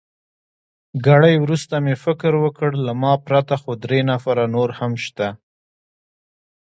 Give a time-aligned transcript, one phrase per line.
[1.07, 5.27] ګړی وروسته مې فکر وکړ، له ما پرته خو درې نفره نور هم شته.